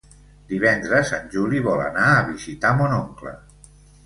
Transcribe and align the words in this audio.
Divendres 0.53 1.11
en 1.17 1.29
Juli 1.35 1.61
vol 1.67 1.83
anar 1.83 2.07
a 2.15 2.25
visitar 2.31 2.73
mon 2.81 2.97
oncle. 2.97 3.37